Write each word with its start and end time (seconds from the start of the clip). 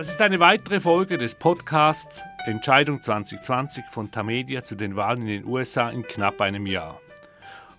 Das 0.00 0.08
ist 0.08 0.22
eine 0.22 0.40
weitere 0.40 0.80
Folge 0.80 1.18
des 1.18 1.34
Podcasts 1.34 2.24
Entscheidung 2.46 3.02
2020 3.02 3.84
von 3.90 4.10
Tamedia 4.10 4.62
zu 4.62 4.74
den 4.74 4.96
Wahlen 4.96 5.20
in 5.20 5.26
den 5.26 5.44
USA 5.44 5.90
in 5.90 6.04
knapp 6.04 6.40
einem 6.40 6.66
Jahr. 6.66 6.98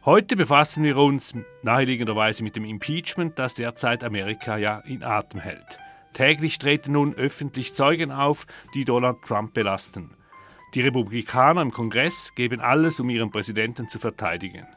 Heute 0.05 0.35
befassen 0.35 0.83
wir 0.83 0.97
uns 0.97 1.33
naheliegenderweise 1.63 2.43
mit 2.43 2.55
dem 2.55 2.63
Impeachment, 2.63 3.39
das 3.39 3.55
derzeit 3.55 4.03
Amerika 4.03 4.57
ja 4.57 4.83
in 4.85 5.01
Atem 5.01 5.39
hält. 5.39 5.79
Täglich 6.13 6.59
treten 6.59 6.91
nun 6.91 7.15
öffentlich 7.15 7.73
Zeugen 7.73 8.11
auf, 8.11 8.45
die 8.75 8.85
Donald 8.85 9.23
Trump 9.23 9.55
belasten. 9.55 10.11
Die 10.75 10.81
Republikaner 10.81 11.63
im 11.63 11.71
Kongress 11.71 12.35
geben 12.35 12.61
alles, 12.61 12.99
um 12.99 13.09
ihren 13.09 13.31
Präsidenten 13.31 13.89
zu 13.89 13.97
verteidigen. 13.97 14.67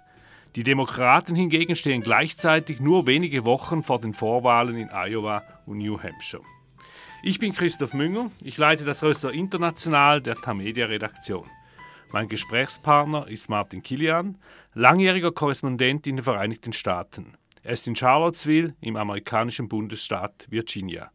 Die 0.57 0.63
Demokraten 0.63 1.35
hingegen 1.35 1.77
stehen 1.77 2.01
gleichzeitig 2.01 2.81
nur 2.81 3.07
wenige 3.07 3.45
Wochen 3.45 3.83
vor 3.83 4.01
den 4.01 4.15
Vorwahlen 4.15 4.77
in 4.79 4.89
Iowa 4.89 5.43
und 5.67 5.77
New 5.77 6.03
Hampshire. 6.03 6.43
Ich 7.27 7.39
bin 7.39 7.55
Christoph 7.55 7.95
Münger, 7.95 8.31
ich 8.43 8.59
leite 8.59 8.85
das 8.85 9.03
Röster 9.03 9.33
International 9.33 10.21
der 10.21 10.35
Tamedia 10.35 10.85
Redaktion. 10.85 11.47
Mein 12.13 12.29
Gesprächspartner 12.29 13.29
ist 13.29 13.49
Martin 13.49 13.83
Kilian, 13.83 14.37
langjähriger 14.75 15.33
Korrespondent 15.33 16.07
in 16.07 16.17
den 16.17 16.23
Vereinigten 16.23 16.75
Staaten. 16.75 17.33
Er 17.63 17.73
ist 17.73 17.89
in 17.89 17.97
Charlottesville 17.97 18.75
im 18.83 18.97
amerikanischen 18.97 19.71
Bundesstaat 19.71 20.45
Virginia. 20.51 21.11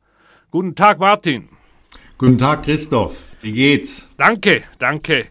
Guten 0.50 0.74
Tag, 0.74 0.98
Martin. 0.98 1.48
Guten 2.18 2.40
Tag, 2.40 2.64
Christoph. 2.64 3.36
Wie 3.44 3.52
geht's? 3.52 4.10
Danke, 4.18 4.64
danke. 4.80 5.28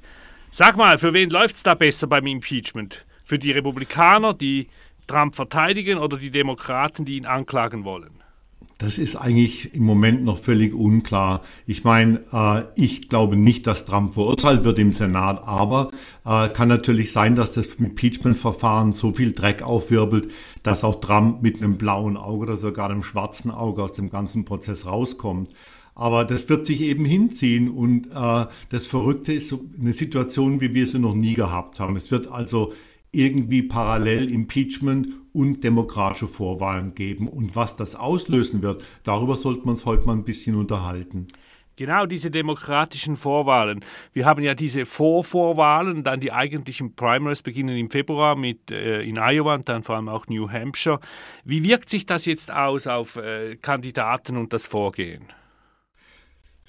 Sag 0.53 0.77
mal, 0.77 0.97
für 0.97 1.13
wen 1.13 1.31
läuft's 1.31 1.65
da 1.65 1.75
besser 1.75 2.07
beim 2.07 2.29
Impeachment? 2.29 3.05
Für 3.25 3.41
die 3.41 3.51
Republikaner, 3.51 4.33
die 4.33 4.69
Trump 5.09 5.35
verteidigen 5.35 5.99
oder 5.99 6.19
die 6.19 6.31
Demokraten, 6.31 7.05
die 7.05 7.17
ihn 7.17 7.27
anklagen 7.27 7.83
wollen? 7.83 8.18
Das 8.79 8.97
ist 8.97 9.17
eigentlich 9.17 9.75
im 9.75 9.83
Moment 9.83 10.23
noch 10.23 10.39
völlig 10.39 10.73
unklar. 10.73 11.43
Ich 11.67 11.83
meine, 11.83 12.23
äh, 12.33 12.63
ich 12.81 13.09
glaube 13.09 13.37
nicht, 13.37 13.67
dass 13.67 13.85
Trump 13.85 14.15
verurteilt 14.15 14.63
wird 14.63 14.79
im 14.79 14.93
Senat, 14.93 15.43
aber 15.49 15.91
äh, 16.25 16.49
kann 16.49 16.69
natürlich 16.69 17.11
sein, 17.11 17.35
dass 17.35 17.55
das 17.55 17.75
Impeachment-Verfahren 17.75 18.93
so 18.93 19.13
viel 19.13 19.33
Dreck 19.33 19.63
aufwirbelt, 19.63 20.31
dass 20.63 20.85
auch 20.85 21.01
Trump 21.01 21.43
mit 21.43 21.57
einem 21.57 21.77
blauen 21.77 22.17
Auge 22.17 22.45
oder 22.45 22.57
sogar 22.57 22.89
einem 22.89 23.03
schwarzen 23.03 23.51
Auge 23.51 23.83
aus 23.83 23.95
dem 23.95 24.11
ganzen 24.11 24.45
Prozess 24.45 24.87
rauskommt. 24.87 25.51
Aber 25.97 26.25
das 26.25 26.49
wird 26.49 26.65
sich 26.65 26.81
eben 26.81 27.05
hinziehen 27.05 27.69
und 27.69 28.07
äh, 28.15 28.47
das 28.71 28.87
Verrückte 28.87 29.33
ist 29.33 29.49
so 29.49 29.61
eine 29.81 29.93
Situation, 29.93 30.61
wie 30.61 30.73
wir 30.73 30.87
sie 30.87 31.01
noch 31.01 31.17
nie 31.17 31.35
gehabt 31.35 31.81
haben. 31.81 31.97
Es 31.97 32.13
wird 32.13 32.31
also 32.31 32.73
irgendwie 33.13 33.63
parallel 33.63 34.31
Impeachment 34.31 35.09
und 35.33 35.63
demokratische 35.65 36.27
Vorwahlen 36.27 36.95
geben. 36.95 37.29
Und 37.29 37.57
was 37.57 37.77
das 37.77 37.95
auslösen 37.95 38.63
wird, 38.63 38.85
darüber 39.05 39.37
sollte 39.37 39.61
man 39.61 39.71
uns 39.71 39.87
heute 39.87 40.07
mal 40.07 40.15
ein 40.15 40.25
bisschen 40.25 40.57
unterhalten. 40.57 41.29
Genau 41.77 42.07
diese 42.07 42.33
demokratischen 42.33 43.17
Vorwahlen. 43.17 43.85
Wir 44.13 44.27
haben 44.27 44.43
ja 44.43 44.55
diese 44.55 44.85
Vorvorwahlen, 44.85 46.03
dann 46.03 46.19
die 46.19 46.33
eigentlichen 46.33 46.97
Primaries 46.97 47.45
beginnen 47.45 47.77
im 47.77 47.89
Februar 47.89 48.35
mit 48.35 48.73
äh, 48.73 49.03
in 49.03 49.17
Iowa 49.17 49.55
und 49.55 49.69
dann 49.69 49.85
vor 49.85 49.95
allem 49.95 50.09
auch 50.09 50.27
New 50.27 50.51
Hampshire. 50.51 50.99
Wie 51.45 51.63
wirkt 51.63 51.89
sich 51.89 52.05
das 52.05 52.27
jetzt 52.27 52.53
aus 52.53 52.89
auf 52.89 53.15
äh, 53.15 53.55
Kandidaten 53.63 54.37
und 54.37 54.53
das 54.53 54.67
Vorgehen? 54.67 55.23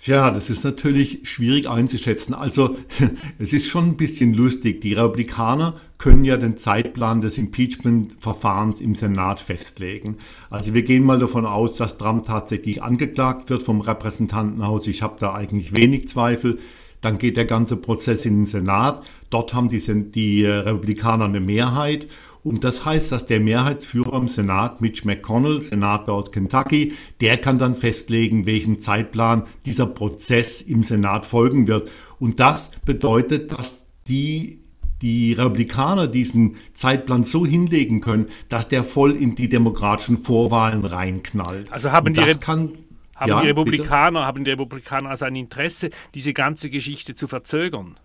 Ja, 0.05 0.31
das 0.31 0.49
ist 0.49 0.63
natürlich 0.63 1.19
schwierig 1.23 1.69
einzuschätzen. 1.69 2.33
Also 2.33 2.77
es 3.37 3.51
ist 3.51 3.67
schon 3.67 3.89
ein 3.89 3.97
bisschen 3.97 4.33
lustig. 4.33 4.79
Die 4.79 4.93
Republikaner 4.93 5.75
können 5.97 6.23
ja 6.23 6.37
den 6.37 6.57
Zeitplan 6.57 7.19
des 7.19 7.37
Impeachment-Verfahrens 7.37 8.79
im 8.79 8.95
Senat 8.95 9.41
festlegen. 9.41 10.17
Also 10.49 10.73
wir 10.73 10.83
gehen 10.83 11.03
mal 11.03 11.19
davon 11.19 11.45
aus, 11.45 11.75
dass 11.75 11.97
Trump 11.97 12.25
tatsächlich 12.27 12.81
angeklagt 12.81 13.49
wird 13.49 13.61
vom 13.61 13.81
Repräsentantenhaus. 13.81 14.87
Ich 14.87 15.01
habe 15.01 15.17
da 15.19 15.33
eigentlich 15.33 15.75
wenig 15.75 16.07
Zweifel. 16.07 16.59
Dann 17.01 17.17
geht 17.17 17.35
der 17.35 17.45
ganze 17.45 17.75
Prozess 17.75 18.25
in 18.25 18.37
den 18.37 18.45
Senat. 18.45 19.03
Dort 19.29 19.53
haben 19.53 19.67
die, 19.67 19.81
die 20.11 20.45
Republikaner 20.45 21.25
eine 21.25 21.41
Mehrheit 21.41 22.07
und 22.43 22.63
das 22.63 22.85
heißt, 22.85 23.11
dass 23.11 23.25
der 23.25 23.39
Mehrheitsführer 23.39 24.17
im 24.17 24.27
Senat, 24.27 24.81
Mitch 24.81 25.05
McConnell, 25.05 25.61
Senator 25.61 26.15
aus 26.15 26.31
Kentucky, 26.31 26.93
der 27.19 27.37
kann 27.37 27.59
dann 27.59 27.75
festlegen, 27.75 28.45
welchen 28.45 28.81
Zeitplan 28.81 29.43
dieser 29.65 29.85
Prozess 29.85 30.61
im 30.61 30.83
Senat 30.83 31.25
folgen 31.25 31.67
wird. 31.67 31.89
Und 32.19 32.39
das 32.39 32.71
bedeutet, 32.85 33.51
dass 33.51 33.85
die 34.07 34.59
die 35.01 35.33
Republikaner 35.33 36.07
diesen 36.07 36.57
Zeitplan 36.73 37.23
so 37.23 37.45
hinlegen 37.45 38.01
können, 38.01 38.25
dass 38.49 38.67
der 38.67 38.83
voll 38.83 39.15
in 39.15 39.33
die 39.33 39.47
demokratischen 39.47 40.17
Vorwahlen 40.17 40.83
reinknallt. 40.83 41.71
Also 41.71 41.93
haben 41.93 42.13
die, 42.13 42.21
kann, 42.39 42.73
haben 43.15 43.29
ja, 43.29 43.41
die 43.41 43.47
Republikaner, 43.47 44.19
bitte? 44.19 44.27
haben 44.27 44.43
die 44.43 44.51
Republikaner 44.51 45.09
also 45.09 45.23
ein 45.23 45.37
Interesse, 45.37 45.89
diese 46.15 46.33
ganze 46.33 46.69
Geschichte 46.69 47.15
zu 47.15 47.29
verzögern? 47.29 47.97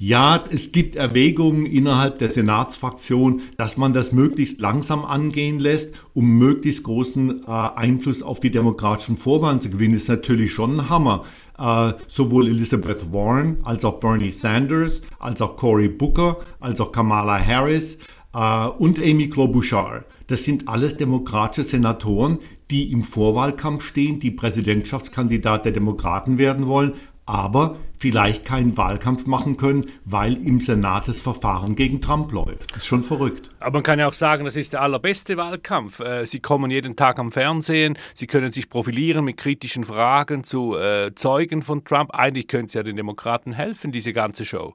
Ja, 0.00 0.44
es 0.52 0.70
gibt 0.70 0.94
Erwägungen 0.94 1.66
innerhalb 1.66 2.20
der 2.20 2.30
Senatsfraktion, 2.30 3.42
dass 3.56 3.76
man 3.76 3.92
das 3.92 4.12
möglichst 4.12 4.60
langsam 4.60 5.04
angehen 5.04 5.58
lässt, 5.58 5.92
um 6.14 6.38
möglichst 6.38 6.84
großen 6.84 7.42
äh, 7.42 7.50
Einfluss 7.50 8.22
auf 8.22 8.38
die 8.38 8.52
demokratischen 8.52 9.16
Vorwahlen 9.16 9.60
zu 9.60 9.70
gewinnen. 9.70 9.94
Ist 9.94 10.08
natürlich 10.08 10.52
schon 10.52 10.78
ein 10.78 10.88
Hammer. 10.88 11.24
Uh, 11.60 11.94
sowohl 12.06 12.46
Elizabeth 12.46 13.12
Warren 13.12 13.56
als 13.64 13.84
auch 13.84 13.98
Bernie 13.98 14.30
Sanders, 14.30 15.02
als 15.18 15.42
auch 15.42 15.56
Cory 15.56 15.88
Booker, 15.88 16.36
als 16.60 16.80
auch 16.80 16.92
Kamala 16.92 17.36
Harris 17.36 17.98
uh, 18.32 18.68
und 18.78 19.00
Amy 19.00 19.28
Klobuchar. 19.28 20.04
Das 20.28 20.44
sind 20.44 20.68
alles 20.68 20.96
demokratische 20.98 21.68
Senatoren, 21.68 22.38
die 22.70 22.92
im 22.92 23.02
Vorwahlkampf 23.02 23.84
stehen, 23.84 24.20
die 24.20 24.30
Präsidentschaftskandidat 24.30 25.64
der 25.64 25.72
Demokraten 25.72 26.38
werden 26.38 26.66
wollen, 26.66 26.92
aber 27.28 27.76
vielleicht 27.98 28.44
keinen 28.44 28.76
Wahlkampf 28.76 29.26
machen 29.26 29.56
können, 29.56 29.86
weil 30.04 30.34
im 30.34 30.60
Senat 30.60 31.08
das 31.08 31.20
Verfahren 31.20 31.74
gegen 31.74 32.00
Trump 32.00 32.32
läuft. 32.32 32.70
Das 32.70 32.78
ist 32.78 32.86
schon 32.86 33.02
verrückt. 33.02 33.48
Aber 33.60 33.78
man 33.78 33.82
kann 33.82 33.98
ja 33.98 34.06
auch 34.06 34.12
sagen, 34.12 34.44
das 34.44 34.56
ist 34.56 34.72
der 34.72 34.82
allerbeste 34.82 35.36
Wahlkampf. 35.36 36.00
Äh, 36.00 36.26
Sie 36.26 36.40
kommen 36.40 36.70
jeden 36.70 36.96
Tag 36.96 37.18
am 37.18 37.32
Fernsehen, 37.32 37.98
Sie 38.14 38.26
können 38.26 38.52
sich 38.52 38.70
profilieren 38.70 39.24
mit 39.24 39.36
kritischen 39.36 39.84
Fragen 39.84 40.44
zu 40.44 40.76
äh, 40.76 41.14
Zeugen 41.14 41.62
von 41.62 41.84
Trump. 41.84 42.14
Eigentlich 42.14 42.48
könnte 42.48 42.66
es 42.66 42.74
ja 42.74 42.82
den 42.82 42.96
Demokraten 42.96 43.52
helfen, 43.52 43.92
diese 43.92 44.12
ganze 44.12 44.44
Show. 44.44 44.74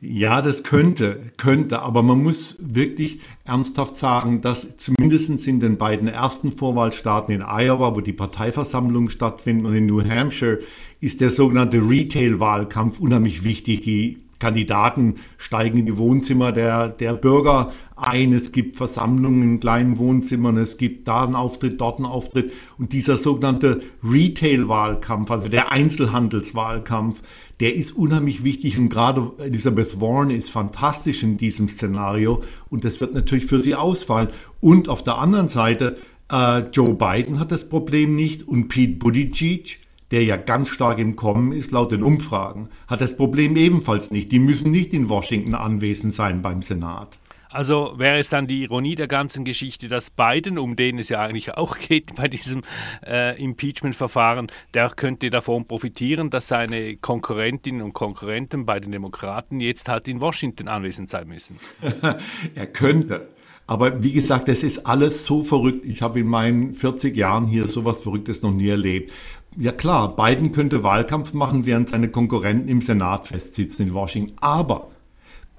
Ja, 0.00 0.42
das 0.42 0.64
könnte, 0.64 1.32
könnte, 1.36 1.80
aber 1.80 2.02
man 2.02 2.22
muss 2.22 2.56
wirklich 2.60 3.20
ernsthaft 3.44 3.96
sagen, 3.96 4.42
dass 4.42 4.76
zumindest 4.76 5.46
in 5.46 5.60
den 5.60 5.78
beiden 5.78 6.08
ersten 6.08 6.52
Vorwahlstaaten 6.52 7.34
in 7.34 7.42
Iowa, 7.42 7.94
wo 7.94 8.00
die 8.00 8.12
Parteiversammlungen 8.12 9.08
stattfinden, 9.08 9.66
und 9.66 9.74
in 9.74 9.86
New 9.86 10.02
Hampshire 10.02 10.58
ist 11.04 11.20
der 11.20 11.28
sogenannte 11.28 11.78
Retail-Wahlkampf 11.78 12.98
unheimlich 12.98 13.44
wichtig. 13.44 13.82
Die 13.82 14.18
Kandidaten 14.38 15.16
steigen 15.36 15.78
in 15.78 15.86
die 15.86 15.98
Wohnzimmer 15.98 16.50
der, 16.50 16.88
der 16.88 17.12
Bürger 17.12 17.72
ein. 17.94 18.32
Es 18.32 18.52
gibt 18.52 18.78
Versammlungen 18.78 19.42
in 19.42 19.60
kleinen 19.60 19.98
Wohnzimmern. 19.98 20.56
Es 20.56 20.78
gibt 20.78 21.06
da 21.06 21.24
einen 21.24 21.34
Auftritt, 21.34 21.80
dort 21.80 21.98
einen 21.98 22.06
Auftritt. 22.06 22.52
Und 22.78 22.94
dieser 22.94 23.18
sogenannte 23.18 23.82
Retail-Wahlkampf, 24.02 25.30
also 25.30 25.48
der 25.48 25.72
Einzelhandelswahlkampf, 25.72 27.20
der 27.60 27.74
ist 27.74 27.92
unheimlich 27.92 28.42
wichtig 28.42 28.78
und 28.78 28.88
gerade 28.88 29.30
Elizabeth 29.38 30.00
Warren 30.00 30.30
ist 30.30 30.50
fantastisch 30.50 31.22
in 31.22 31.36
diesem 31.36 31.68
Szenario 31.68 32.42
und 32.68 32.84
das 32.84 33.00
wird 33.00 33.14
natürlich 33.14 33.46
für 33.46 33.62
sie 33.62 33.74
ausfallen. 33.74 34.28
Und 34.60 34.88
auf 34.88 35.04
der 35.04 35.18
anderen 35.18 35.48
Seite, 35.48 35.98
äh, 36.32 36.60
Joe 36.72 36.94
Biden 36.94 37.38
hat 37.38 37.52
das 37.52 37.68
Problem 37.68 38.16
nicht 38.16 38.48
und 38.48 38.68
Pete 38.68 38.96
Buttigieg, 38.96 39.83
der 40.10 40.24
ja 40.24 40.36
ganz 40.36 40.68
stark 40.68 40.98
im 40.98 41.16
Kommen 41.16 41.52
ist 41.52 41.70
laut 41.70 41.92
den 41.92 42.02
Umfragen, 42.02 42.68
hat 42.86 43.00
das 43.00 43.16
Problem 43.16 43.56
ebenfalls 43.56 44.10
nicht. 44.10 44.32
Die 44.32 44.38
müssen 44.38 44.70
nicht 44.70 44.92
in 44.92 45.08
Washington 45.08 45.54
anwesend 45.54 46.14
sein 46.14 46.42
beim 46.42 46.62
Senat. 46.62 47.18
Also 47.54 47.94
wäre 47.98 48.18
es 48.18 48.30
dann 48.30 48.48
die 48.48 48.64
Ironie 48.64 48.96
der 48.96 49.06
ganzen 49.06 49.44
Geschichte, 49.44 49.86
dass 49.86 50.10
Biden, 50.10 50.58
um 50.58 50.74
den 50.74 50.98
es 50.98 51.08
ja 51.08 51.20
eigentlich 51.20 51.54
auch 51.54 51.78
geht 51.78 52.16
bei 52.16 52.26
diesem 52.26 52.62
äh, 53.06 53.40
Impeachment-Verfahren, 53.40 54.48
der 54.74 54.90
könnte 54.90 55.30
davon 55.30 55.64
profitieren, 55.64 56.30
dass 56.30 56.48
seine 56.48 56.96
Konkurrentinnen 56.96 57.80
und 57.80 57.92
Konkurrenten 57.92 58.66
bei 58.66 58.80
den 58.80 58.90
Demokraten 58.90 59.60
jetzt 59.60 59.88
halt 59.88 60.08
in 60.08 60.20
Washington 60.20 60.66
anwesend 60.66 61.08
sein 61.08 61.28
müssen. 61.28 61.60
er 62.56 62.66
könnte. 62.66 63.28
Aber 63.68 64.02
wie 64.02 64.12
gesagt, 64.12 64.48
das 64.48 64.64
ist 64.64 64.84
alles 64.84 65.24
so 65.24 65.44
verrückt. 65.44 65.84
Ich 65.84 66.02
habe 66.02 66.20
in 66.20 66.26
meinen 66.26 66.74
40 66.74 67.16
Jahren 67.16 67.46
hier 67.46 67.68
sowas 67.68 68.00
Verrücktes 68.00 68.42
noch 68.42 68.52
nie 68.52 68.68
erlebt. 68.68 69.12
Ja 69.56 69.70
klar, 69.70 70.16
Biden 70.16 70.50
könnte 70.50 70.82
Wahlkampf 70.82 71.32
machen, 71.32 71.64
während 71.64 71.90
seine 71.90 72.08
Konkurrenten 72.08 72.68
im 72.68 72.80
Senat 72.80 73.28
festsitzen 73.28 73.88
in 73.88 73.94
Washington. 73.94 74.34
Aber 74.40 74.88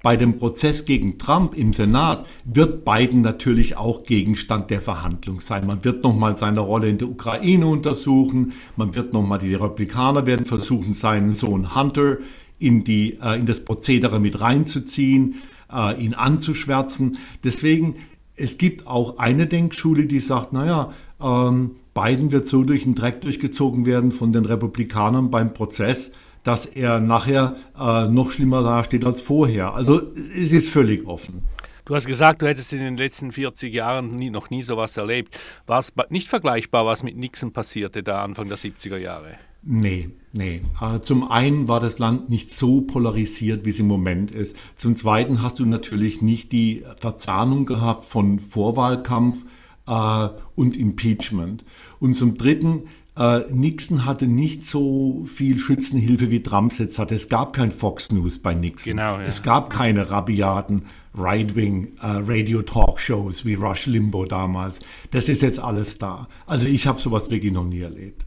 bei 0.03 0.18
dem 0.18 0.38
Prozess 0.38 0.86
gegen 0.86 1.18
Trump 1.18 1.56
im 1.56 1.74
Senat 1.74 2.25
wird 2.44 2.83
Biden 2.83 3.21
natürlich 3.21 3.77
auch 3.77 4.03
Gegenstand 4.03 4.69
der 4.69 4.81
Verhandlung 4.81 5.39
sein. 5.39 5.65
Man 5.65 5.83
wird 5.86 6.03
nochmal 6.03 6.36
seine 6.36 6.59
Rolle 6.59 6.89
in 6.89 6.97
der 6.97 7.09
Ukraine 7.09 7.68
untersuchen. 7.68 8.53
Man 8.75 8.95
wird 8.95 9.13
nochmal, 9.13 9.39
die 9.39 9.56
Republikaner 9.56 10.25
werden 10.25 10.45
versuchen, 10.45 10.94
seinen 10.94 11.31
Sohn 11.31 11.74
Hunter 11.74 12.18
in, 12.59 12.83
die, 12.83 13.18
äh, 13.21 13.39
in 13.39 13.45
das 13.45 13.63
Prozedere 13.63 14.19
mit 14.19 14.42
reinzuziehen, 14.42 15.36
äh, 15.74 16.00
ihn 16.00 16.13
anzuschwärzen. 16.13 17.18
Deswegen, 17.44 17.95
es 18.36 18.57
gibt 18.57 18.88
auch 18.88 19.18
eine 19.19 19.47
Denkschule, 19.47 20.06
die 20.06 20.19
sagt, 20.19 20.51
naja, 20.53 20.92
ähm, 21.21 21.77
Biden 21.95 22.33
wird 22.33 22.45
so 22.45 22.65
durch 22.65 22.83
den 22.83 22.94
Dreck 22.94 23.21
durchgezogen 23.21 23.86
werden 23.86 24.12
von 24.12 24.33
den 24.33 24.44
Republikanern 24.44 25.31
beim 25.31 25.53
Prozess, 25.53 26.12
dass 26.44 26.65
er 26.65 27.00
nachher 27.00 27.56
äh, 27.80 28.07
noch 28.09 28.31
schlimmer 28.31 28.63
dasteht 28.63 29.06
als 29.06 29.21
vorher. 29.21 29.74
Also 29.74 30.01
es 30.36 30.51
ist 30.51 30.69
völlig 30.69 31.07
offen. 31.07 31.44
Du 31.86 31.95
hast 31.95 32.06
gesagt, 32.06 32.42
du 32.42 32.47
hättest 32.47 32.74
in 32.74 32.80
den 32.80 32.97
letzten 32.97 33.31
40 33.31 33.74
Jahren 33.74 34.13
nie, 34.15 34.30
noch 34.30 34.50
nie 34.50 34.62
sowas 34.62 34.97
erlebt. 34.97 35.39
War 35.68 35.80
es 35.80 35.94
nicht 36.09 36.27
vergleichbar, 36.27 36.86
was 36.86 37.03
mit 37.03 37.15
Nixon 37.15 37.53
passierte 37.53 38.03
da 38.03 38.24
Anfang 38.24 38.50
der 38.50 38.57
70er 38.57 38.97
Jahre? 38.97 39.38
Nee, 39.63 40.09
nee. 40.33 40.63
Äh, 40.81 41.00
zum 41.00 41.31
einen 41.31 41.69
war 41.69 41.80
das 41.80 41.97
Land 41.97 42.30
nicht 42.30 42.53
so 42.53 42.81
polarisiert, 42.81 43.63
wie 43.63 43.69
es 43.69 43.80
im 43.80 43.88
Moment 43.88 44.31
ist. 44.31 44.57
Zum 44.75 44.97
zweiten 44.97 45.42
hast 45.42 45.59
du 45.59 45.65
natürlich 45.65 46.21
nicht 46.21 46.51
die 46.51 46.83
Verzahnung 46.97 47.65
gehabt 47.65 48.03
von 48.03 48.39
Vorwahlkampf 48.39 49.45
äh, 49.87 50.29
und 50.55 50.77
Impeachment. 50.77 51.65
Und 51.99 52.13
zum 52.15 52.37
dritten, 52.37 52.83
äh, 53.17 53.41
Nixon 53.51 54.05
hatte 54.05 54.27
nicht 54.27 54.65
so 54.65 55.23
viel 55.25 55.57
Schützenhilfe 55.59 56.29
wie 56.31 56.43
Trump 56.43 56.77
jetzt 56.77 56.99
hat. 56.99 57.11
Es 57.11 57.29
gab 57.29 57.53
kein 57.53 57.71
Fox 57.71 58.11
News 58.11 58.39
bei 58.39 58.53
Nixon. 58.53 58.91
Genau, 58.91 59.17
ja. 59.17 59.23
Es 59.23 59.43
gab 59.43 59.69
keine 59.69 60.11
rabiaten 60.11 60.83
Right-Wing 61.17 61.93
äh, 62.01 62.07
Radio-Talkshows 62.07 63.45
wie 63.45 63.53
Rush 63.53 63.85
Limbo 63.85 64.25
damals. 64.25 64.81
Das 65.11 65.29
ist 65.29 65.41
jetzt 65.41 65.59
alles 65.59 65.97
da. 65.97 66.27
Also 66.45 66.67
ich 66.67 66.87
habe 66.87 66.99
sowas 66.99 67.29
wirklich 67.29 67.53
noch 67.53 67.63
nie 67.63 67.81
erlebt. 67.81 68.25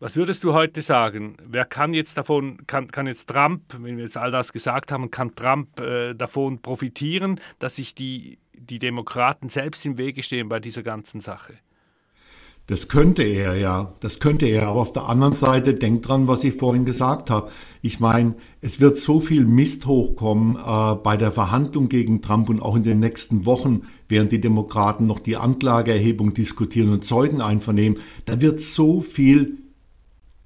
Was 0.00 0.16
würdest 0.16 0.44
du 0.44 0.52
heute 0.52 0.82
sagen? 0.82 1.38
Wer 1.46 1.64
kann 1.64 1.94
jetzt 1.94 2.18
davon, 2.18 2.66
kann, 2.66 2.88
kann 2.88 3.06
jetzt 3.06 3.30
Trump, 3.30 3.62
wenn 3.78 3.96
wir 3.96 4.04
jetzt 4.04 4.18
all 4.18 4.30
das 4.30 4.52
gesagt 4.52 4.92
haben, 4.92 5.10
kann 5.10 5.34
Trump 5.34 5.80
äh, 5.80 6.12
davon 6.12 6.60
profitieren, 6.60 7.40
dass 7.58 7.76
sich 7.76 7.94
die, 7.94 8.38
die 8.58 8.78
Demokraten 8.78 9.48
selbst 9.48 9.84
im 9.86 9.98
Wege 9.98 10.22
stehen 10.22 10.48
bei 10.48 10.60
dieser 10.60 10.82
ganzen 10.82 11.20
Sache? 11.20 11.54
Das 12.66 12.88
könnte 12.88 13.22
er 13.22 13.56
ja, 13.56 13.92
das 14.00 14.20
könnte 14.20 14.46
er. 14.46 14.68
Aber 14.68 14.80
auf 14.80 14.92
der 14.92 15.06
anderen 15.06 15.34
Seite, 15.34 15.74
denkt 15.74 16.08
dran, 16.08 16.28
was 16.28 16.44
ich 16.44 16.54
vorhin 16.54 16.86
gesagt 16.86 17.28
habe. 17.28 17.50
Ich 17.82 18.00
meine, 18.00 18.36
es 18.62 18.80
wird 18.80 18.96
so 18.96 19.20
viel 19.20 19.44
Mist 19.44 19.84
hochkommen 19.84 20.56
äh, 20.56 20.94
bei 20.94 21.18
der 21.18 21.30
Verhandlung 21.30 21.90
gegen 21.90 22.22
Trump 22.22 22.48
und 22.48 22.62
auch 22.62 22.74
in 22.74 22.82
den 22.82 23.00
nächsten 23.00 23.44
Wochen, 23.44 23.82
während 24.08 24.32
die 24.32 24.40
Demokraten 24.40 25.06
noch 25.06 25.18
die 25.18 25.36
Anklageerhebung 25.36 26.32
diskutieren 26.32 26.88
und 26.90 27.04
Zeugen 27.04 27.42
einvernehmen. 27.42 27.98
Da 28.24 28.40
wird 28.40 28.60
so 28.60 29.02
viel 29.02 29.58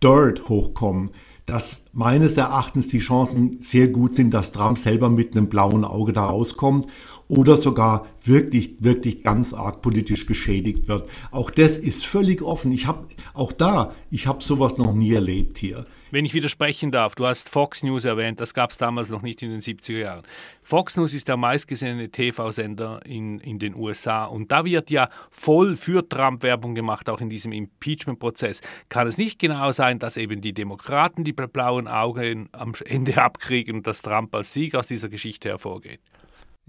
Dirt 0.02 0.48
hochkommen, 0.48 1.10
dass 1.46 1.84
meines 1.92 2.36
Erachtens 2.36 2.88
die 2.88 2.98
Chancen 2.98 3.58
sehr 3.62 3.88
gut 3.88 4.16
sind, 4.16 4.34
dass 4.34 4.52
Trump 4.52 4.76
selber 4.76 5.08
mit 5.08 5.36
einem 5.36 5.48
blauen 5.48 5.84
Auge 5.84 6.12
da 6.12 6.24
rauskommt 6.24 6.88
oder 7.28 7.56
sogar 7.56 8.06
wirklich, 8.24 8.76
wirklich 8.80 9.22
ganz 9.22 9.52
arg 9.52 9.82
politisch 9.82 10.26
geschädigt 10.26 10.88
wird. 10.88 11.08
Auch 11.30 11.50
das 11.50 11.76
ist 11.76 12.06
völlig 12.06 12.42
offen. 12.42 12.72
Ich 12.72 12.86
habe 12.86 13.06
auch 13.34 13.52
da, 13.52 13.94
ich 14.10 14.26
habe 14.26 14.42
sowas 14.42 14.78
noch 14.78 14.94
nie 14.94 15.12
erlebt 15.12 15.58
hier. 15.58 15.86
Wenn 16.10 16.24
ich 16.24 16.32
widersprechen 16.32 16.90
darf, 16.90 17.14
du 17.14 17.26
hast 17.26 17.50
Fox 17.50 17.82
News 17.82 18.06
erwähnt, 18.06 18.40
das 18.40 18.54
gab 18.54 18.70
es 18.70 18.78
damals 18.78 19.10
noch 19.10 19.20
nicht 19.20 19.42
in 19.42 19.50
den 19.50 19.60
70er 19.60 19.98
Jahren. 19.98 20.22
Fox 20.62 20.96
News 20.96 21.12
ist 21.12 21.28
der 21.28 21.36
meistgesehene 21.36 22.08
TV-Sender 22.08 23.00
in, 23.04 23.40
in 23.40 23.58
den 23.58 23.74
USA 23.74 24.24
und 24.24 24.50
da 24.50 24.64
wird 24.64 24.90
ja 24.90 25.10
voll 25.30 25.76
für 25.76 26.08
Trump 26.08 26.42
Werbung 26.42 26.74
gemacht, 26.74 27.10
auch 27.10 27.20
in 27.20 27.28
diesem 27.28 27.52
Impeachment-Prozess. 27.52 28.62
Kann 28.88 29.06
es 29.06 29.18
nicht 29.18 29.38
genau 29.38 29.70
sein, 29.70 29.98
dass 29.98 30.16
eben 30.16 30.40
die 30.40 30.54
Demokraten 30.54 31.24
die 31.24 31.34
blauen 31.34 31.88
Augen 31.88 32.48
am 32.52 32.72
Ende 32.86 33.22
abkriegen 33.22 33.76
und 33.76 33.86
dass 33.86 34.00
Trump 34.00 34.34
als 34.34 34.54
Sieg 34.54 34.74
aus 34.74 34.86
dieser 34.88 35.10
Geschichte 35.10 35.50
hervorgeht? 35.50 36.00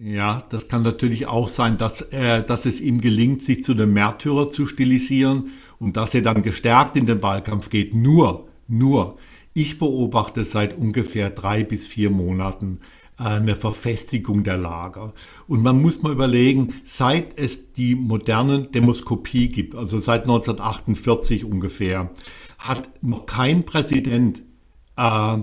Ja, 0.01 0.44
das 0.50 0.69
kann 0.69 0.84
natürlich 0.84 1.28
auch 1.28 1.50
sein, 1.50 1.78
dass, 1.78 2.01
äh, 2.13 2.42
dass 2.42 2.66
es 2.66 2.80
ihm 2.80 3.01
gelingt, 3.01 3.42
sich 3.42 3.66
zu 3.66 3.74
einem 3.74 3.92
Märtyrer 3.92 4.50
zu 4.50 4.66
stilisieren 4.66 5.51
und 5.78 5.98
dass 5.98 6.16
er 6.16 6.22
dann 6.22 6.42
gestärkt 6.42 6.96
in 6.96 7.06
den 7.06 7.22
Wahlkampf 7.22 7.69
geht. 7.69 7.94
Nur, 7.94 8.48
nur, 8.66 9.18
ich 9.54 9.78
beobachte 9.78 10.46
seit 10.46 10.78
ungefähr 10.78 11.30
drei 11.30 11.66
bis 11.66 11.86
vier 11.86 12.12
Monaten 12.12 12.80
äh, 13.19 13.24
eine 13.24 13.57
Verfestigung 13.57 14.46
der 14.46 14.56
Lager. 14.56 15.13
Und 15.48 15.63
man 15.63 15.81
muss 15.81 16.01
mal 16.01 16.13
überlegen, 16.13 16.75
seit 16.86 17.38
es 17.38 17.74
die 17.74 17.96
moderne 17.96 18.69
Demoskopie 18.69 19.50
gibt, 19.50 19.75
also 19.75 20.00
seit 20.00 20.22
1948 20.22 21.44
ungefähr, 21.44 22.10
hat 22.57 22.88
noch 23.04 23.25
kein 23.25 23.66
Präsident 23.66 24.44
äh, 24.96 25.40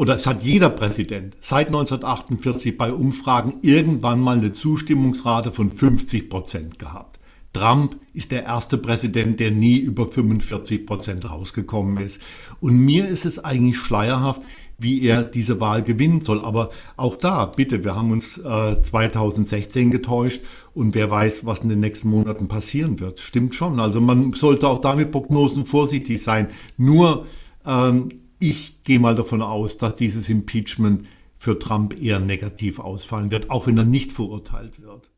oder 0.00 0.14
es 0.14 0.26
hat 0.26 0.42
jeder 0.42 0.70
Präsident 0.70 1.36
seit 1.40 1.66
1948 1.66 2.78
bei 2.78 2.90
Umfragen 2.90 3.56
irgendwann 3.60 4.18
mal 4.18 4.38
eine 4.38 4.50
Zustimmungsrate 4.50 5.52
von 5.52 5.70
50 5.70 6.30
Prozent 6.30 6.78
gehabt. 6.78 7.20
Trump 7.52 7.96
ist 8.14 8.30
der 8.30 8.44
erste 8.44 8.78
Präsident, 8.78 9.40
der 9.40 9.50
nie 9.50 9.76
über 9.76 10.06
45 10.06 10.86
Prozent 10.86 11.30
rausgekommen 11.30 11.98
ist. 11.98 12.18
Und 12.60 12.78
mir 12.78 13.06
ist 13.06 13.26
es 13.26 13.44
eigentlich 13.44 13.76
schleierhaft, 13.76 14.40
wie 14.78 15.02
er 15.02 15.22
diese 15.22 15.60
Wahl 15.60 15.82
gewinnen 15.82 16.22
soll. 16.22 16.46
Aber 16.46 16.70
auch 16.96 17.16
da, 17.16 17.44
bitte, 17.44 17.84
wir 17.84 17.94
haben 17.94 18.10
uns 18.10 18.38
äh, 18.38 18.82
2016 18.82 19.90
getäuscht 19.90 20.40
und 20.72 20.94
wer 20.94 21.10
weiß, 21.10 21.44
was 21.44 21.60
in 21.60 21.68
den 21.68 21.80
nächsten 21.80 22.08
Monaten 22.08 22.48
passieren 22.48 23.00
wird. 23.00 23.20
Stimmt 23.20 23.54
schon. 23.54 23.78
Also 23.78 24.00
man 24.00 24.32
sollte 24.32 24.66
auch 24.66 24.80
da 24.80 24.96
mit 24.96 25.12
Prognosen 25.12 25.66
vorsichtig 25.66 26.22
sein. 26.22 26.48
Nur 26.78 27.26
ähm, 27.66 28.08
ich 28.40 28.82
gehe 28.82 28.98
mal 28.98 29.14
davon 29.14 29.42
aus, 29.42 29.78
dass 29.78 29.94
dieses 29.94 30.28
Impeachment 30.28 31.06
für 31.38 31.58
Trump 31.58 32.00
eher 32.00 32.18
negativ 32.18 32.78
ausfallen 32.78 33.30
wird, 33.30 33.50
auch 33.50 33.66
wenn 33.66 33.78
er 33.78 33.84
nicht 33.84 34.12
verurteilt 34.12 34.82
wird. 34.82 35.10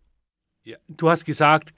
Ja, 0.64 0.76
du 0.87 1.11
hast 1.11 1.25
gesagt, 1.25 1.75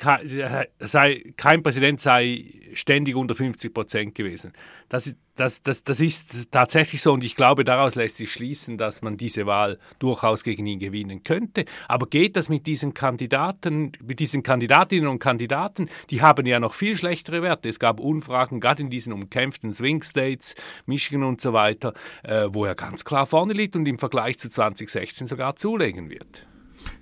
sei, 0.78 1.32
kein 1.38 1.62
Präsident 1.62 2.02
sei 2.02 2.44
ständig 2.74 3.16
unter 3.16 3.34
50 3.34 3.72
Prozent 3.72 4.14
gewesen. 4.14 4.52
Das, 4.90 5.16
das, 5.36 5.62
das, 5.62 5.84
das 5.84 6.00
ist 6.00 6.50
tatsächlich 6.50 7.00
so 7.00 7.14
und 7.14 7.24
ich 7.24 7.34
glaube, 7.34 7.64
daraus 7.64 7.94
lässt 7.94 8.18
sich 8.18 8.30
schließen, 8.30 8.76
dass 8.76 9.00
man 9.00 9.16
diese 9.16 9.46
Wahl 9.46 9.78
durchaus 10.00 10.44
gegen 10.44 10.66
ihn 10.66 10.80
gewinnen 10.80 11.22
könnte. 11.22 11.64
Aber 11.88 12.06
geht 12.08 12.36
das 12.36 12.50
mit 12.50 12.66
diesen 12.66 12.92
Kandidaten, 12.92 13.92
mit 14.02 14.20
diesen 14.20 14.42
Kandidatinnen 14.42 15.08
und 15.08 15.18
Kandidaten? 15.18 15.88
Die 16.10 16.20
haben 16.20 16.44
ja 16.44 16.60
noch 16.60 16.74
viel 16.74 16.94
schlechtere 16.94 17.40
Werte. 17.40 17.70
Es 17.70 17.78
gab 17.78 18.00
Umfragen, 18.00 18.60
gerade 18.60 18.82
in 18.82 18.90
diesen 18.90 19.14
umkämpften 19.14 19.72
Swing 19.72 20.02
States, 20.02 20.54
Michigan 20.84 21.22
und 21.22 21.40
so 21.40 21.54
weiter, 21.54 21.94
äh, 22.22 22.48
wo 22.50 22.66
er 22.66 22.74
ganz 22.74 23.06
klar 23.06 23.24
vorne 23.24 23.54
liegt 23.54 23.76
und 23.76 23.88
im 23.88 23.96
Vergleich 23.96 24.38
zu 24.38 24.50
2016 24.50 25.26
sogar 25.26 25.56
zulegen 25.56 26.10
wird. 26.10 26.46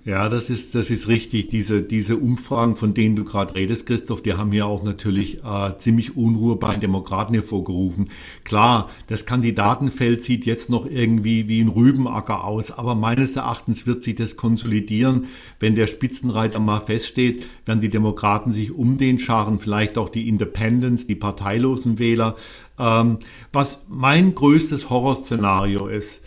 Ja, 0.05 0.27
das 0.27 0.49
ist, 0.49 0.75
das 0.75 0.89
ist 0.89 1.07
richtig. 1.07 1.47
Diese, 1.47 1.81
diese 1.81 2.17
Umfragen, 2.17 2.75
von 2.75 2.93
denen 2.93 3.15
du 3.15 3.23
gerade 3.23 3.55
redest, 3.55 3.85
Christoph, 3.85 4.21
die 4.21 4.33
haben 4.33 4.51
ja 4.51 4.65
auch 4.65 4.83
natürlich 4.83 5.43
äh, 5.45 5.77
ziemlich 5.77 6.17
Unruhe 6.17 6.57
bei 6.57 6.73
den 6.73 6.81
Demokraten 6.81 7.33
hervorgerufen. 7.33 8.09
Klar, 8.43 8.89
das 9.07 9.25
Kandidatenfeld 9.25 10.21
sieht 10.21 10.45
jetzt 10.45 10.69
noch 10.69 10.85
irgendwie 10.85 11.47
wie 11.47 11.61
ein 11.61 11.69
Rübenacker 11.69 12.43
aus, 12.43 12.71
aber 12.71 12.95
meines 12.95 13.37
Erachtens 13.37 13.87
wird 13.87 14.03
sich 14.03 14.15
das 14.15 14.35
konsolidieren. 14.35 15.27
Wenn 15.61 15.75
der 15.75 15.87
Spitzenreiter 15.87 16.59
mal 16.59 16.81
feststeht, 16.81 17.45
werden 17.65 17.79
die 17.79 17.89
Demokraten 17.89 18.51
sich 18.51 18.71
um 18.73 18.97
den 18.97 19.19
scharen, 19.19 19.59
vielleicht 19.59 19.97
auch 19.97 20.09
die 20.09 20.27
Independents, 20.27 21.07
die 21.07 21.15
parteilosen 21.15 21.97
Wähler. 21.97 22.35
Ähm, 22.77 23.19
was 23.53 23.85
mein 23.87 24.35
größtes 24.35 24.89
Horrorszenario 24.89 25.87
ist, 25.87 26.22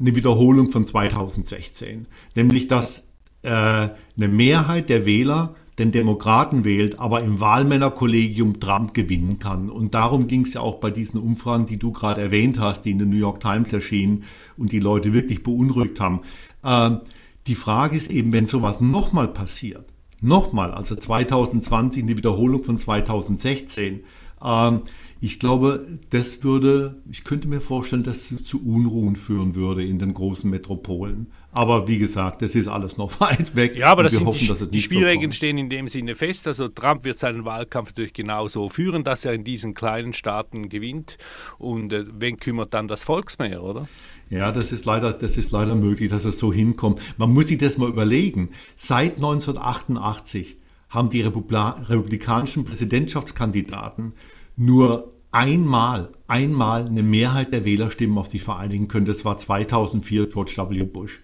eine 0.00 0.16
Wiederholung 0.16 0.70
von 0.70 0.86
2016, 0.86 2.06
nämlich 2.34 2.68
dass 2.68 3.06
äh, 3.42 3.50
eine 3.50 4.28
Mehrheit 4.28 4.88
der 4.88 5.06
Wähler 5.06 5.54
den 5.78 5.92
Demokraten 5.92 6.64
wählt, 6.64 6.98
aber 6.98 7.22
im 7.22 7.40
Wahlmännerkollegium 7.40 8.60
Trump 8.60 8.92
gewinnen 8.92 9.38
kann. 9.38 9.70
Und 9.70 9.94
darum 9.94 10.26
ging 10.26 10.42
es 10.42 10.52
ja 10.52 10.60
auch 10.60 10.78
bei 10.78 10.90
diesen 10.90 11.18
Umfragen, 11.18 11.64
die 11.64 11.78
du 11.78 11.90
gerade 11.90 12.20
erwähnt 12.20 12.58
hast, 12.58 12.82
die 12.82 12.90
in 12.90 12.98
den 12.98 13.08
New 13.08 13.16
York 13.16 13.40
Times 13.40 13.72
erschienen 13.72 14.24
und 14.58 14.72
die 14.72 14.78
Leute 14.78 15.14
wirklich 15.14 15.42
beunruhigt 15.42 15.98
haben. 16.00 16.20
Äh, 16.62 16.98
die 17.46 17.54
Frage 17.54 17.96
ist 17.96 18.10
eben, 18.10 18.32
wenn 18.32 18.46
sowas 18.46 18.80
nochmal 18.80 19.28
passiert, 19.28 19.86
nochmal, 20.20 20.72
also 20.72 20.94
2020 20.94 22.02
eine 22.02 22.16
Wiederholung 22.16 22.62
von 22.62 22.78
2016, 22.78 24.00
äh, 24.42 24.72
ich 25.22 25.38
glaube, 25.38 25.86
das 26.08 26.42
würde, 26.42 26.96
ich 27.10 27.24
könnte 27.24 27.46
mir 27.46 27.60
vorstellen, 27.60 28.02
dass 28.02 28.30
es 28.30 28.42
zu 28.44 28.64
Unruhen 28.64 29.16
führen 29.16 29.54
würde 29.54 29.84
in 29.84 29.98
den 29.98 30.14
großen 30.14 30.48
Metropolen. 30.48 31.26
Aber 31.52 31.88
wie 31.88 31.98
gesagt, 31.98 32.40
das 32.40 32.54
ist 32.54 32.68
alles 32.68 32.96
noch 32.96 33.20
weit 33.20 33.54
weg. 33.54 33.76
Ja, 33.76 33.88
aber 33.88 34.02
das 34.02 34.18
wir 34.18 34.24
hoffen, 34.24 34.38
die, 34.38 34.46
dass 34.46 34.62
es 34.62 34.70
die 34.70 34.80
Spielregeln 34.80 35.30
so 35.32 35.36
stehen 35.36 35.58
in 35.58 35.68
dem 35.68 35.88
Sinne 35.88 36.14
fest. 36.14 36.46
Also 36.46 36.68
Trump 36.68 37.04
wird 37.04 37.18
seinen 37.18 37.44
Wahlkampf 37.44 37.90
natürlich 37.90 38.14
genauso 38.14 38.70
führen, 38.70 39.04
dass 39.04 39.26
er 39.26 39.34
in 39.34 39.44
diesen 39.44 39.74
kleinen 39.74 40.14
Staaten 40.14 40.70
gewinnt. 40.70 41.18
Und 41.58 41.92
äh, 41.92 42.06
wen 42.18 42.38
kümmert 42.38 42.72
dann 42.72 42.88
das 42.88 43.02
Volksmeer, 43.02 43.62
oder? 43.62 43.88
Ja, 44.30 44.52
das 44.52 44.72
ist 44.72 44.86
leider, 44.86 45.12
das 45.12 45.36
ist 45.36 45.50
leider 45.50 45.74
möglich, 45.74 46.10
dass 46.10 46.24
es 46.24 46.38
so 46.38 46.50
hinkommt. 46.50 47.00
Man 47.18 47.34
muss 47.34 47.48
sich 47.48 47.58
das 47.58 47.76
mal 47.76 47.90
überlegen. 47.90 48.50
Seit 48.76 49.16
1988 49.16 50.56
haben 50.88 51.10
die 51.10 51.20
republikanischen 51.20 52.64
Präsidentschaftskandidaten 52.64 54.12
nur 54.60 55.14
einmal, 55.32 56.10
einmal 56.28 56.84
eine 56.84 57.02
Mehrheit 57.02 57.50
der 57.50 57.64
Wählerstimmen 57.64 58.18
auf 58.18 58.26
sich 58.26 58.42
vereinigen 58.42 58.88
können. 58.88 59.06
Das 59.06 59.24
war 59.24 59.38
2004 59.38 60.26
George 60.28 60.54
W. 60.58 60.84
Bush. 60.84 61.22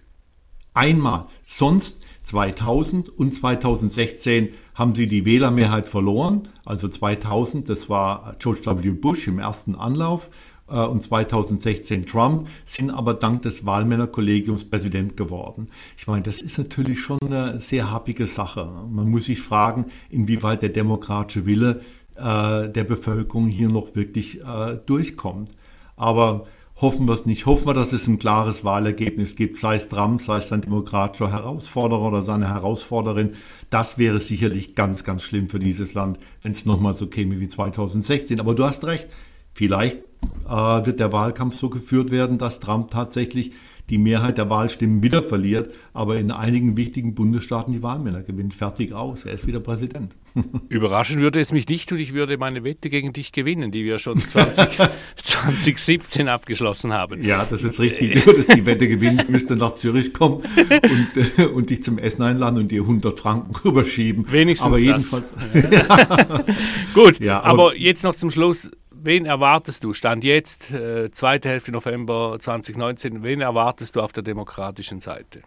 Einmal. 0.72 1.26
Sonst 1.44 2.02
2000 2.22 3.10
und 3.10 3.34
2016 3.34 4.48
haben 4.74 4.94
sie 4.94 5.06
die 5.06 5.26
Wählermehrheit 5.26 5.86
verloren. 5.86 6.48
Also 6.64 6.88
2000, 6.88 7.68
das 7.68 7.90
war 7.90 8.36
George 8.38 8.62
W. 8.64 8.90
Bush 8.92 9.28
im 9.28 9.38
ersten 9.38 9.74
Anlauf 9.74 10.30
äh, 10.70 10.80
und 10.80 11.02
2016 11.02 12.06
Trump, 12.06 12.48
sind 12.64 12.90
aber 12.90 13.12
dank 13.12 13.42
des 13.42 13.66
Wahlmännerkollegiums 13.66 14.64
Präsident 14.70 15.14
geworden. 15.14 15.66
Ich 15.98 16.06
meine, 16.06 16.22
das 16.22 16.40
ist 16.40 16.56
natürlich 16.56 17.00
schon 17.00 17.18
eine 17.20 17.60
sehr 17.60 17.90
happige 17.90 18.26
Sache. 18.26 18.72
Man 18.90 19.10
muss 19.10 19.26
sich 19.26 19.40
fragen, 19.40 19.86
inwieweit 20.08 20.62
der 20.62 20.70
demokratische 20.70 21.44
Wille 21.44 21.82
äh, 22.18 22.68
der 22.68 22.84
Bevölkerung 22.84 23.48
hier 23.48 23.68
noch 23.68 23.94
wirklich 23.94 24.40
äh, 24.40 24.78
durchkommt. 24.86 25.50
Aber 25.96 26.46
hoffen 26.80 27.06
wir 27.06 27.14
es 27.14 27.26
nicht. 27.26 27.46
Hoffen 27.46 27.66
wir, 27.66 27.74
dass 27.74 27.92
es 27.92 28.06
ein 28.06 28.18
klares 28.18 28.64
Wahlergebnis 28.64 29.36
gibt, 29.36 29.58
sei 29.58 29.76
es 29.76 29.88
Trump, 29.88 30.20
sei 30.20 30.38
es 30.38 30.48
sein 30.48 30.60
demokratischer 30.60 31.32
Herausforderer 31.32 32.02
oder 32.02 32.22
seine 32.22 32.48
Herausforderin. 32.48 33.34
Das 33.70 33.98
wäre 33.98 34.20
sicherlich 34.20 34.74
ganz, 34.74 35.04
ganz 35.04 35.22
schlimm 35.22 35.48
für 35.48 35.58
dieses 35.58 35.94
Land, 35.94 36.18
wenn 36.42 36.52
es 36.52 36.66
nochmal 36.66 36.94
so 36.94 37.06
käme 37.06 37.40
wie 37.40 37.48
2016. 37.48 38.40
Aber 38.40 38.54
du 38.54 38.64
hast 38.64 38.84
recht, 38.84 39.08
vielleicht 39.54 39.98
äh, 40.48 40.86
wird 40.86 41.00
der 41.00 41.12
Wahlkampf 41.12 41.56
so 41.56 41.70
geführt 41.70 42.10
werden, 42.10 42.38
dass 42.38 42.60
Trump 42.60 42.90
tatsächlich 42.90 43.52
die 43.90 43.98
Mehrheit 43.98 44.38
der 44.38 44.50
Wahlstimmen 44.50 45.02
wieder 45.02 45.22
verliert, 45.22 45.72
aber 45.92 46.18
in 46.18 46.30
einigen 46.30 46.76
wichtigen 46.76 47.14
Bundesstaaten 47.14 47.72
die 47.72 47.82
Wahlmänner 47.82 48.22
gewinnt. 48.22 48.54
Fertig 48.54 48.92
aus. 48.92 49.24
Er 49.24 49.34
ist 49.34 49.46
wieder 49.46 49.60
Präsident. 49.60 50.16
Überraschen 50.68 51.20
würde 51.20 51.40
es 51.40 51.52
mich 51.52 51.68
nicht 51.68 51.90
und 51.92 51.98
ich 51.98 52.12
würde 52.12 52.36
meine 52.36 52.64
Wette 52.64 52.90
gegen 52.90 53.12
dich 53.12 53.32
gewinnen, 53.32 53.70
die 53.70 53.84
wir 53.84 53.98
schon 53.98 54.18
20, 54.18 54.68
2017 55.16 56.28
abgeschlossen 56.28 56.92
haben. 56.92 57.22
Ja, 57.22 57.44
das 57.44 57.62
ist 57.62 57.80
richtig. 57.80 58.14
Du 58.14 58.26
würdest 58.26 58.52
die 58.52 58.66
Wette 58.66 58.88
gewinnen, 58.88 59.24
müsste 59.28 59.56
nach 59.56 59.76
Zürich 59.76 60.12
kommen 60.12 60.42
und, 60.56 61.38
äh, 61.38 61.46
und 61.46 61.70
dich 61.70 61.82
zum 61.82 61.98
Essen 61.98 62.22
einladen 62.22 62.58
und 62.58 62.70
dir 62.70 62.82
100 62.82 63.18
Franken 63.18 63.54
rüberschieben. 63.64 64.26
Wenigstens 64.30 64.66
aber 64.66 64.78
jedenfalls. 64.78 65.32
Gut, 66.94 67.20
ja, 67.20 67.42
aber, 67.42 67.68
aber 67.68 67.76
jetzt 67.76 68.02
noch 68.02 68.14
zum 68.14 68.30
Schluss 68.30 68.70
wen 69.02 69.26
erwartest 69.26 69.84
du, 69.84 69.92
Stand 69.92 70.24
jetzt, 70.24 70.72
äh, 70.72 71.10
zweite 71.10 71.48
Hälfte 71.48 71.72
November 71.72 72.36
2019, 72.38 73.22
wen 73.22 73.40
erwartest 73.40 73.96
du 73.96 74.00
auf 74.00 74.12
der 74.12 74.22
demokratischen 74.22 75.00
Seite? 75.00 75.42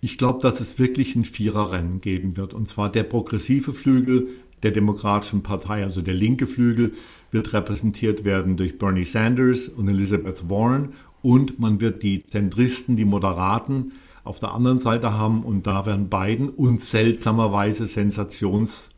Ich 0.00 0.18
glaube, 0.18 0.40
dass 0.42 0.60
es 0.60 0.78
wirklich 0.78 1.14
ein 1.14 1.24
Viererrennen 1.24 2.00
geben 2.00 2.36
wird. 2.36 2.54
Und 2.54 2.68
zwar 2.68 2.90
der 2.90 3.04
progressive 3.04 3.72
Flügel 3.72 4.28
der 4.62 4.72
Demokratischen 4.72 5.42
Partei, 5.42 5.84
also 5.84 6.02
der 6.02 6.14
linke 6.14 6.46
Flügel, 6.46 6.94
wird 7.30 7.52
repräsentiert 7.52 8.24
werden 8.24 8.56
durch 8.56 8.78
Bernie 8.78 9.04
Sanders 9.04 9.68
und 9.68 9.88
Elizabeth 9.88 10.48
Warren. 10.50 10.94
Und 11.22 11.60
man 11.60 11.80
wird 11.80 12.02
die 12.02 12.24
Zentristen, 12.24 12.96
die 12.96 13.04
Moderaten 13.04 13.92
auf 14.24 14.40
der 14.40 14.52
anderen 14.52 14.80
Seite 14.80 15.16
haben. 15.16 15.44
Und 15.44 15.66
da 15.66 15.86
werden 15.86 16.08
Biden 16.08 16.48
und 16.48 16.80
seltsamerweise 16.80 17.86
Sensations, 17.86 18.90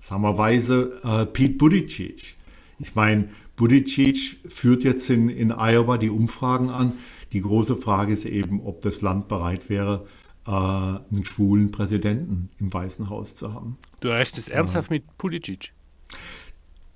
samerweise 0.00 1.00
äh, 1.04 1.26
Pete 1.26 1.56
Buttigieg 1.56 2.36
ich 2.80 2.94
meine, 2.94 3.28
Buttigieg 3.56 4.38
führt 4.48 4.84
jetzt 4.84 5.10
in, 5.10 5.28
in 5.28 5.52
Iowa 5.52 5.98
die 5.98 6.10
Umfragen 6.10 6.70
an. 6.70 6.92
Die 7.32 7.42
große 7.42 7.76
Frage 7.76 8.12
ist 8.12 8.24
eben, 8.24 8.60
ob 8.64 8.82
das 8.82 9.02
Land 9.02 9.28
bereit 9.28 9.68
wäre, 9.68 10.06
äh, 10.46 10.50
einen 10.50 11.24
schwulen 11.24 11.70
Präsidenten 11.70 12.48
im 12.58 12.72
Weißen 12.72 13.10
Haus 13.10 13.36
zu 13.36 13.54
haben. 13.54 13.76
Du 14.00 14.08
rechnest 14.08 14.50
ernsthaft 14.50 14.90
äh, 14.90 14.94
mit 14.94 15.18
Buttigieg? 15.18 15.72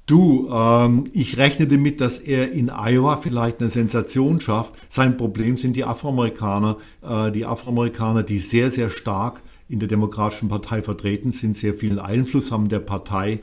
Du, 0.07 0.50
ähm, 0.50 1.05
ich 1.12 1.38
rechne 1.38 1.67
damit, 1.67 2.00
dass 2.00 2.19
er 2.19 2.53
in 2.53 2.69
Iowa 2.69 3.17
vielleicht 3.17 3.61
eine 3.61 3.71
Sensation 3.71 4.41
schafft. 4.41 4.75
Sein 4.91 5.17
Problem 5.17 5.57
sind 5.57 5.76
die 5.76 5.85
Afroamerikaner, 5.85 6.76
äh, 7.03 7.31
die 7.31 7.47
Afroamerikaner, 7.47 8.23
die 8.23 8.38
sehr, 8.38 8.71
sehr 8.71 8.91
stark 8.91 9.43
in 9.69 9.79
der 9.79 9.88
Demokratischen 9.88 10.50
Partei 10.50 10.83
vertreten 10.83 11.33
sind, 11.33 11.57
sehr 11.57 11.73
viel 11.73 12.00
Einfluss 12.00 12.53
haben 12.53 12.69
der 12.69 12.81
Partei. 12.81 13.41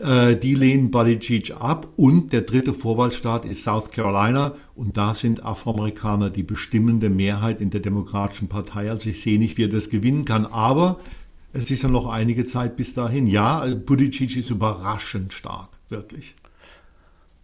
Äh, 0.00 0.36
die 0.36 0.54
lehnen 0.54 0.90
Buttigieg 0.90 1.54
ab 1.60 1.88
und 1.96 2.32
der 2.32 2.42
dritte 2.42 2.74
Vorwahlstaat 2.74 3.44
ist 3.44 3.62
South 3.62 3.90
Carolina 3.90 4.54
und 4.74 4.96
da 4.96 5.14
sind 5.14 5.44
Afroamerikaner 5.44 6.30
die 6.30 6.42
bestimmende 6.42 7.10
Mehrheit 7.10 7.60
in 7.60 7.70
der 7.70 7.80
Demokratischen 7.80 8.48
Partei. 8.48 8.90
Also 8.90 9.10
ich 9.10 9.20
sehe 9.20 9.38
nicht, 9.38 9.56
wie 9.56 9.64
er 9.64 9.68
das 9.68 9.90
gewinnen 9.90 10.24
kann, 10.24 10.46
aber 10.46 10.98
es 11.52 11.70
ist 11.70 11.84
ja 11.84 11.88
noch 11.88 12.08
einige 12.08 12.44
Zeit 12.44 12.76
bis 12.76 12.94
dahin. 12.94 13.28
Ja, 13.28 13.64
Buttigieg 13.86 14.36
ist 14.36 14.50
überraschend 14.50 15.32
stark, 15.32 15.68
wirklich. 15.88 16.34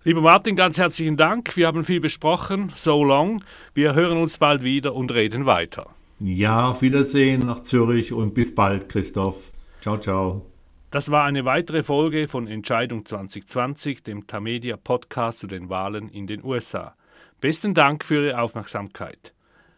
Lieber 0.03 0.23
Martin, 0.23 0.57
ganz 0.57 0.79
herzlichen 0.79 1.17
Dank. 1.17 1.57
Wir 1.57 1.67
haben 1.67 1.85
viel 1.85 2.01
besprochen. 2.01 2.73
So 2.75 3.05
long. 3.05 3.45
Wir 3.75 3.95
hören 3.95 4.19
uns 4.19 4.39
bald 4.39 4.63
wieder 4.63 4.95
und 4.95 5.13
reden 5.13 5.47
weiter. 5.47 5.91
Ja, 6.19 6.71
auf 6.71 6.83
Wiedersehen 6.83 7.47
nach 7.47 7.63
Zürich 7.63 8.13
und 8.13 8.35
bis 8.35 8.55
bald, 8.55 8.89
Christoph. 8.89 9.53
Ciao, 9.83 9.99
ciao. 9.99 10.50
Das 10.91 11.13
war 11.13 11.25
eine 11.25 11.45
weitere 11.45 11.85
Folge 11.85 12.27
von 12.27 12.49
Entscheidung 12.49 13.07
2020, 13.07 14.03
dem 14.03 14.27
Tamedia 14.27 14.77
Podcast 14.77 15.39
zu 15.39 15.47
den 15.47 15.69
Wahlen 15.69 16.09
in 16.09 16.27
den 16.27 16.43
USA. 16.43 16.97
Besten 17.41 17.75
Dank 17.75 18.05
für 18.05 18.27
Ihre 18.27 18.41
Aufmerksamkeit. 18.41 19.33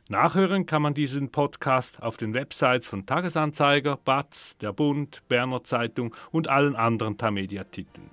Nachhören 0.08 0.64
kann 0.64 0.80
man 0.80 0.94
diesen 0.94 1.30
Podcast 1.30 2.02
auf 2.02 2.16
den 2.16 2.32
Websites 2.32 2.88
von 2.88 3.04
Tagesanzeiger, 3.04 3.98
BATZ, 4.02 4.56
Der 4.62 4.72
Bund, 4.72 5.22
Berner 5.28 5.62
Zeitung 5.64 6.14
und 6.30 6.48
allen 6.48 6.76
anderen 6.76 7.18
Tamedia-Titeln. 7.18 8.10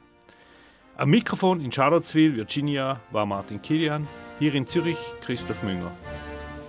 Am 0.98 1.10
Mikrofon 1.10 1.62
in 1.62 1.72
Charlottesville, 1.72 2.36
Virginia, 2.36 3.00
war 3.12 3.26
Martin 3.26 3.62
Kilian, 3.62 4.10
hier 4.40 4.54
in 4.54 4.68
Zürich 4.68 5.00
Christoph 5.22 5.64
Münger. 5.64 5.92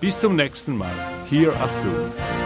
Bis 0.01 0.21
zum 0.21 0.37
nächsten 0.37 0.79
Mal. 0.79 0.95
Here 1.29 1.53
as 1.61 1.83
soon. 1.83 2.40